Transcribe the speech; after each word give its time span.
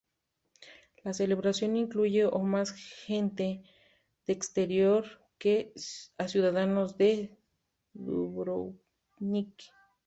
La 1.03 1.13
celebración 1.13 1.77
incluyó 1.77 2.35
a 2.35 2.39
más 2.41 2.71
gente 2.71 3.61
del 4.25 4.35
exterior 4.35 5.05
que 5.37 5.73
a 6.17 6.27
ciudadanos 6.27 6.97
de 6.97 7.37
Dubrovnik. 7.93 9.63